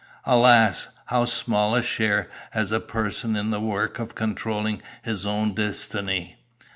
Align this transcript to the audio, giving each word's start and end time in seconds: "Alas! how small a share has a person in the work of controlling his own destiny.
"Alas! 0.25 0.87
how 1.05 1.25
small 1.25 1.75
a 1.75 1.83
share 1.83 2.27
has 2.49 2.71
a 2.71 2.79
person 2.79 3.35
in 3.35 3.51
the 3.51 3.59
work 3.61 3.99
of 3.99 4.15
controlling 4.15 4.81
his 5.03 5.27
own 5.27 5.53
destiny. 5.53 6.37